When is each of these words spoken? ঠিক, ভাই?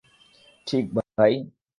ঠিক, 0.67 0.85
ভাই? 0.95 1.33